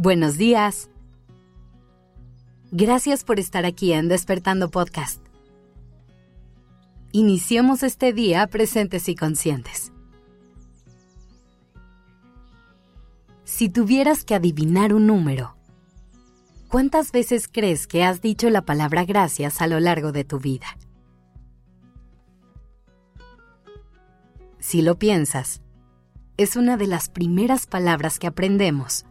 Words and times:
Buenos 0.00 0.38
días. 0.38 0.90
Gracias 2.70 3.24
por 3.24 3.40
estar 3.40 3.64
aquí 3.64 3.92
en 3.92 4.06
Despertando 4.06 4.70
Podcast. 4.70 5.20
Iniciemos 7.10 7.82
este 7.82 8.12
día 8.12 8.46
presentes 8.46 9.08
y 9.08 9.16
conscientes. 9.16 9.90
Si 13.42 13.68
tuvieras 13.68 14.22
que 14.22 14.36
adivinar 14.36 14.94
un 14.94 15.08
número, 15.08 15.56
¿cuántas 16.68 17.10
veces 17.10 17.48
crees 17.48 17.88
que 17.88 18.04
has 18.04 18.22
dicho 18.22 18.50
la 18.50 18.62
palabra 18.62 19.04
gracias 19.04 19.60
a 19.60 19.66
lo 19.66 19.80
largo 19.80 20.12
de 20.12 20.22
tu 20.22 20.38
vida? 20.38 20.78
Si 24.60 24.80
lo 24.80 24.96
piensas, 24.96 25.60
es 26.36 26.54
una 26.54 26.76
de 26.76 26.86
las 26.86 27.08
primeras 27.08 27.66
palabras 27.66 28.20
que 28.20 28.28
aprendemos. 28.28 29.04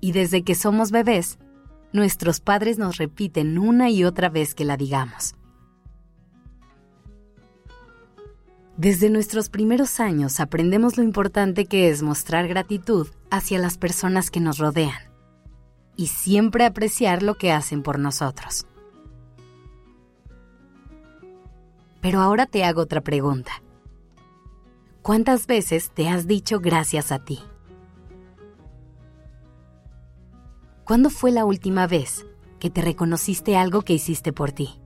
Y 0.00 0.12
desde 0.12 0.42
que 0.42 0.54
somos 0.54 0.90
bebés, 0.90 1.38
nuestros 1.92 2.40
padres 2.40 2.78
nos 2.78 2.96
repiten 2.98 3.58
una 3.58 3.90
y 3.90 4.04
otra 4.04 4.28
vez 4.28 4.54
que 4.54 4.64
la 4.64 4.76
digamos. 4.76 5.34
Desde 8.76 9.10
nuestros 9.10 9.48
primeros 9.48 9.98
años 9.98 10.38
aprendemos 10.38 10.96
lo 10.96 11.02
importante 11.02 11.66
que 11.66 11.90
es 11.90 12.02
mostrar 12.02 12.46
gratitud 12.46 13.08
hacia 13.28 13.58
las 13.58 13.76
personas 13.76 14.30
que 14.30 14.38
nos 14.38 14.58
rodean 14.58 15.00
y 15.96 16.06
siempre 16.06 16.64
apreciar 16.64 17.24
lo 17.24 17.34
que 17.34 17.50
hacen 17.50 17.82
por 17.82 17.98
nosotros. 17.98 18.66
Pero 22.00 22.20
ahora 22.20 22.46
te 22.46 22.64
hago 22.64 22.82
otra 22.82 23.00
pregunta. 23.00 23.50
¿Cuántas 25.02 25.48
veces 25.48 25.90
te 25.90 26.08
has 26.08 26.28
dicho 26.28 26.60
gracias 26.60 27.10
a 27.10 27.18
ti? 27.18 27.40
¿Cuándo 30.88 31.10
fue 31.10 31.32
la 31.32 31.44
última 31.44 31.86
vez 31.86 32.24
que 32.58 32.70
te 32.70 32.80
reconociste 32.80 33.58
algo 33.58 33.82
que 33.82 33.92
hiciste 33.92 34.32
por 34.32 34.52
ti? 34.52 34.80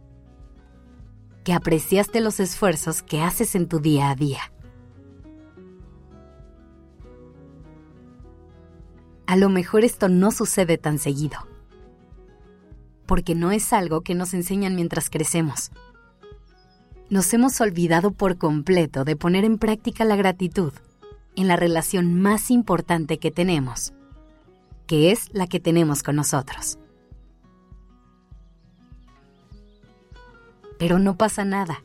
Que 1.45 1.53
apreciaste 1.53 2.20
los 2.20 2.41
esfuerzos 2.41 3.05
que 3.05 3.20
haces 3.20 3.55
en 3.55 3.69
tu 3.69 3.78
día 3.78 4.11
a 4.11 4.17
día. 4.17 4.53
A 9.27 9.36
lo 9.36 9.48
mejor 9.48 9.84
esto 9.84 10.08
no 10.08 10.33
sucede 10.33 10.77
tan 10.77 10.98
seguido, 10.98 11.39
porque 13.06 13.36
no 13.36 13.53
es 13.53 13.73
algo 13.73 14.00
que 14.00 14.17
nos 14.17 14.34
enseñan 14.34 14.75
mientras 14.75 15.08
crecemos 15.08 15.70
nos 17.11 17.34
hemos 17.34 17.61
olvidado 17.61 18.12
por 18.12 18.39
completo 18.39 19.05
de 19.05 19.17
poner 19.17 19.45
en 19.45 19.58
práctica 19.58 20.06
la 20.06 20.17
gratitud 20.17 20.73
en 21.36 21.47
la 21.47 21.56
relación 21.56 22.20
más 22.23 22.50
importante 22.50 23.19
que 23.19 23.30
tenemos, 23.30 23.92
que 24.87 25.13
es 25.13 25.33
la 25.33 25.47
que 25.47 25.61
tenemos 25.61 26.03
con 26.03 26.17
nosotros. 26.17 26.79
Pero 30.79 30.99
no 30.99 31.17
pasa 31.17 31.45
nada. 31.45 31.83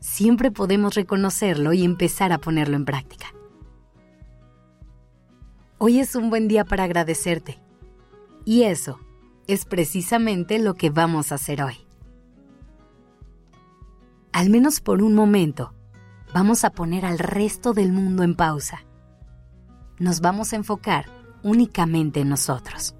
Siempre 0.00 0.50
podemos 0.50 0.94
reconocerlo 0.94 1.72
y 1.72 1.84
empezar 1.84 2.32
a 2.32 2.38
ponerlo 2.38 2.76
en 2.76 2.84
práctica. 2.84 3.28
Hoy 5.78 6.00
es 6.00 6.14
un 6.14 6.30
buen 6.30 6.48
día 6.48 6.64
para 6.64 6.84
agradecerte. 6.84 7.58
Y 8.44 8.64
eso 8.64 8.98
es 9.46 9.64
precisamente 9.64 10.58
lo 10.58 10.74
que 10.74 10.90
vamos 10.90 11.32
a 11.32 11.36
hacer 11.36 11.62
hoy 11.62 11.86
al 14.32 14.48
menos 14.48 14.80
por 14.80 15.02
un 15.02 15.14
momento, 15.14 15.74
vamos 16.32 16.64
a 16.64 16.70
poner 16.70 17.04
al 17.04 17.18
resto 17.18 17.74
del 17.74 17.92
mundo 17.92 18.22
en 18.22 18.34
pausa. 18.34 18.84
Nos 19.98 20.20
vamos 20.20 20.52
a 20.52 20.56
enfocar 20.56 21.06
únicamente 21.42 22.20
en 22.20 22.28
nosotros. 22.28 22.94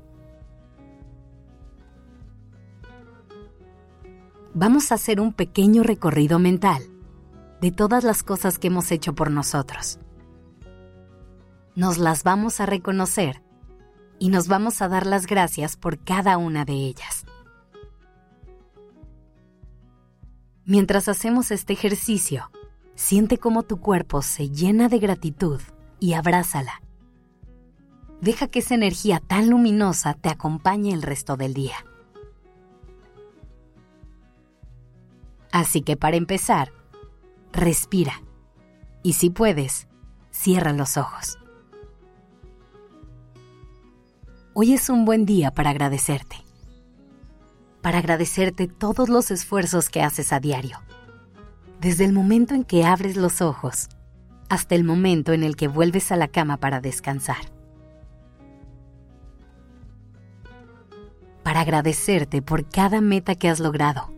Vamos 4.54 4.92
a 4.92 4.96
hacer 4.96 5.20
un 5.20 5.32
pequeño 5.32 5.82
recorrido 5.82 6.38
mental 6.38 6.82
de 7.62 7.70
todas 7.70 8.04
las 8.04 8.22
cosas 8.22 8.58
que 8.58 8.66
hemos 8.66 8.90
hecho 8.90 9.14
por 9.14 9.30
nosotros. 9.30 9.98
Nos 11.74 11.96
las 11.96 12.22
vamos 12.22 12.60
a 12.60 12.66
reconocer 12.66 13.42
y 14.18 14.28
nos 14.28 14.48
vamos 14.48 14.82
a 14.82 14.88
dar 14.88 15.06
las 15.06 15.26
gracias 15.26 15.76
por 15.76 15.98
cada 15.98 16.36
una 16.36 16.66
de 16.66 16.74
ellas. 16.74 17.24
Mientras 20.66 21.08
hacemos 21.08 21.50
este 21.50 21.72
ejercicio, 21.72 22.50
siente 22.94 23.38
cómo 23.38 23.62
tu 23.62 23.80
cuerpo 23.80 24.20
se 24.20 24.50
llena 24.50 24.88
de 24.88 24.98
gratitud 24.98 25.60
y 25.98 26.12
abrázala. 26.12 26.81
Deja 28.22 28.46
que 28.46 28.60
esa 28.60 28.74
energía 28.74 29.20
tan 29.20 29.50
luminosa 29.50 30.14
te 30.14 30.30
acompañe 30.30 30.94
el 30.94 31.02
resto 31.02 31.36
del 31.36 31.52
día. 31.52 31.84
Así 35.50 35.82
que 35.82 35.98
para 35.98 36.16
empezar, 36.16 36.72
respira 37.52 38.22
y 39.02 39.12
si 39.12 39.28
puedes, 39.28 39.88
cierra 40.30 40.72
los 40.72 40.96
ojos. 40.96 41.38
Hoy 44.54 44.72
es 44.72 44.88
un 44.88 45.04
buen 45.04 45.26
día 45.26 45.50
para 45.50 45.68
agradecerte 45.68 46.36
para 47.82 47.98
agradecerte 47.98 48.68
todos 48.68 49.08
los 49.08 49.30
esfuerzos 49.30 49.90
que 49.90 50.02
haces 50.02 50.32
a 50.32 50.40
diario. 50.40 50.78
Desde 51.80 52.04
el 52.04 52.12
momento 52.12 52.54
en 52.54 52.64
que 52.64 52.84
abres 52.84 53.16
los 53.16 53.42
ojos 53.42 53.88
hasta 54.48 54.76
el 54.76 54.84
momento 54.84 55.32
en 55.32 55.42
el 55.42 55.56
que 55.56 55.66
vuelves 55.66 56.12
a 56.12 56.16
la 56.16 56.28
cama 56.28 56.58
para 56.58 56.80
descansar. 56.80 57.61
Para 61.42 61.60
agradecerte 61.60 62.42
por 62.42 62.68
cada 62.68 63.00
meta 63.00 63.34
que 63.34 63.48
has 63.48 63.60
logrado, 63.60 64.10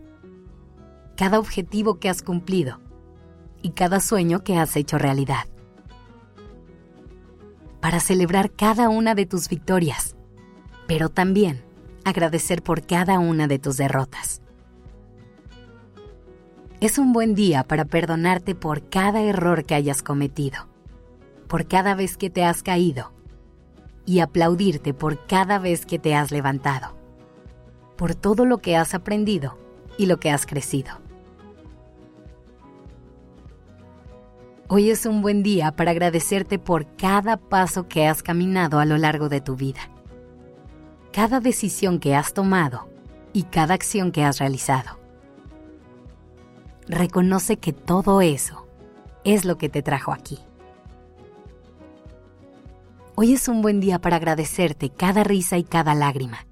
cada 1.15 1.39
objetivo 1.39 1.99
que 1.99 2.09
has 2.09 2.21
cumplido 2.21 2.79
y 3.61 3.71
cada 3.71 3.99
sueño 3.99 4.43
que 4.43 4.57
has 4.57 4.75
hecho 4.75 4.97
realidad. 4.97 5.45
Para 7.81 7.99
celebrar 7.99 8.51
cada 8.51 8.89
una 8.89 9.15
de 9.15 9.25
tus 9.25 9.49
victorias, 9.49 10.15
pero 10.87 11.09
también 11.09 11.63
agradecer 12.03 12.61
por 12.61 12.85
cada 12.85 13.19
una 13.19 13.47
de 13.47 13.59
tus 13.59 13.77
derrotas. 13.77 14.41
Es 16.81 16.99
un 16.99 17.13
buen 17.13 17.33
día 17.33 17.63
para 17.63 17.85
perdonarte 17.85 18.53
por 18.53 18.89
cada 18.89 19.21
error 19.21 19.65
que 19.65 19.75
hayas 19.75 20.03
cometido, 20.03 20.67
por 21.47 21.67
cada 21.67 21.95
vez 21.95 22.17
que 22.17 22.29
te 22.29 22.43
has 22.43 22.61
caído 22.61 23.11
y 24.05 24.19
aplaudirte 24.19 24.93
por 24.93 25.25
cada 25.25 25.57
vez 25.57 25.85
que 25.85 25.97
te 25.97 26.13
has 26.13 26.31
levantado, 26.31 26.94
por 27.95 28.15
todo 28.15 28.45
lo 28.45 28.59
que 28.59 28.75
has 28.75 28.93
aprendido 28.93 29.57
y 29.97 30.05
lo 30.05 30.19
que 30.19 30.31
has 30.31 30.45
crecido. 30.45 30.99
Hoy 34.67 34.89
es 34.89 35.05
un 35.05 35.21
buen 35.21 35.43
día 35.43 35.71
para 35.75 35.91
agradecerte 35.91 36.59
por 36.59 36.87
cada 36.95 37.37
paso 37.37 37.87
que 37.87 38.07
has 38.07 38.23
caminado 38.23 38.79
a 38.79 38.85
lo 38.85 38.97
largo 38.97 39.29
de 39.29 39.41
tu 39.41 39.55
vida 39.55 39.81
cada 41.15 41.39
decisión 41.39 41.99
que 41.99 42.13
has 42.13 42.33
tomado 42.33 42.89
y 43.31 43.43
cada 43.43 43.73
acción 43.73 44.11
que 44.11 44.25
has 44.25 44.39
realizado. 44.39 44.99
Reconoce 46.89 47.55
que 47.55 47.71
todo 47.71 48.19
eso 48.19 48.67
es 49.23 49.45
lo 49.45 49.57
que 49.57 49.69
te 49.69 49.81
trajo 49.81 50.11
aquí. 50.11 50.39
Hoy 53.15 53.31
es 53.31 53.47
un 53.47 53.61
buen 53.61 53.79
día 53.79 53.99
para 53.99 54.17
agradecerte 54.17 54.89
cada 54.89 55.23
risa 55.23 55.57
y 55.57 55.63
cada 55.63 55.95
lágrima, 55.95 56.47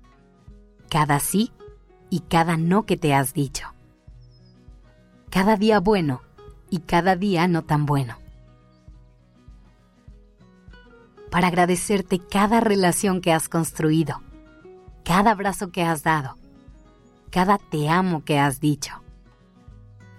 cada 0.93 1.19
sí 1.19 1.51
y 2.11 2.19
cada 2.19 2.55
no 2.55 2.85
que 2.85 2.97
te 2.97 3.15
has 3.15 3.33
dicho, 3.33 3.73
cada 5.31 5.57
día 5.57 5.79
bueno 5.79 6.21
y 6.69 6.81
cada 6.81 7.15
día 7.15 7.47
no 7.47 7.63
tan 7.63 7.87
bueno. 7.87 8.19
Para 11.31 11.47
agradecerte 11.47 12.19
cada 12.19 12.59
relación 12.59 13.21
que 13.21 13.33
has 13.33 13.49
construido 13.49 14.21
cada 15.03 15.31
abrazo 15.31 15.71
que 15.71 15.81
has 15.81 16.03
dado, 16.03 16.37
cada 17.31 17.57
te 17.57 17.89
amo 17.89 18.23
que 18.23 18.37
has 18.37 18.59
dicho, 18.59 19.01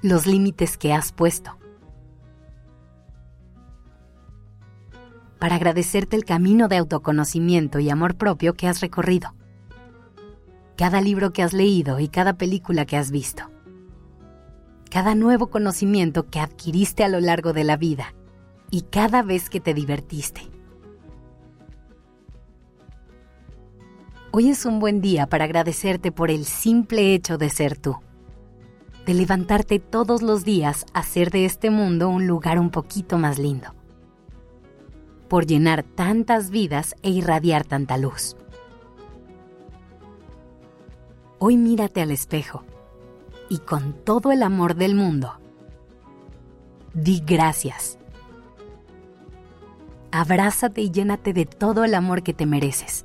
los 0.03 0.27
límites 0.27 0.77
que 0.77 0.93
has 0.93 1.13
puesto. 1.13 1.57
Para 5.39 5.55
agradecerte 5.55 6.17
el 6.17 6.25
camino 6.25 6.67
de 6.67 6.79
autoconocimiento 6.79 7.79
y 7.79 7.91
amor 7.91 8.17
propio 8.17 8.55
que 8.55 8.67
has 8.67 8.81
recorrido, 8.81 9.35
cada 10.77 11.01
libro 11.01 11.33
que 11.33 11.43
has 11.43 11.53
leído 11.53 12.01
y 12.01 12.09
cada 12.09 12.35
película 12.35 12.87
que 12.87 12.97
has 12.97 13.11
visto, 13.11 13.51
cada 14.91 15.15
nuevo 15.15 15.49
conocimiento 15.49 16.27
que 16.29 16.41
adquiriste 16.41 17.05
a 17.05 17.09
lo 17.09 17.21
largo 17.21 17.53
de 17.53 17.65
la 17.65 17.77
vida 17.77 18.15
y 18.71 18.83
cada 18.83 19.23
vez 19.23 19.51
que 19.51 19.61
te 19.61 19.75
divertiste 19.75 20.55
Hoy 24.37 24.51
es 24.51 24.67
un 24.67 24.81
buen 24.81 25.01
día 25.01 25.29
para 25.29 25.45
agradecerte 25.45 26.11
por 26.11 26.29
el 26.29 26.45
simple 26.45 27.15
hecho 27.15 27.39
de 27.39 27.51
ser 27.51 27.79
tú, 27.79 27.99
de 29.07 29.15
levantarte 29.15 29.79
todos 29.79 30.23
los 30.23 30.45
días 30.45 30.87
a 30.93 30.99
hacer 30.99 31.31
de 31.31 31.45
este 31.45 31.71
mundo 31.71 32.09
un 32.09 32.27
lugar 32.27 32.59
un 32.59 32.71
poquito 32.71 33.17
más 33.17 33.39
lindo, 33.39 33.77
por 35.29 35.47
llenar 35.47 35.85
tantas 35.85 36.51
vidas 36.51 36.97
e 37.03 37.11
irradiar 37.11 37.65
tanta 37.65 37.97
luz. 37.97 38.35
Hoy 41.39 41.57
mírate 41.57 42.01
al 42.01 42.11
espejo 42.11 42.65
y 43.49 43.59
con 43.59 43.93
todo 44.05 44.33
el 44.33 44.43
amor 44.43 44.75
del 44.75 44.95
mundo, 44.95 45.35
di 46.95 47.23
gracias. 47.25 47.99
Abrázate 50.13 50.81
y 50.81 50.91
llénate 50.91 51.33
de 51.33 51.45
todo 51.45 51.85
el 51.85 51.95
amor 51.95 52.23
que 52.23 52.33
te 52.33 52.47
mereces. 52.47 53.05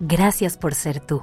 Gracias 0.00 0.58
por 0.58 0.74
ser 0.74 1.00
tú. 1.00 1.22